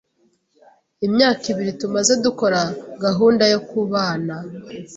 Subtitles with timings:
[1.07, 2.61] Imyaka ibiri tumaze dukora
[3.03, 4.35] gahunda yokubana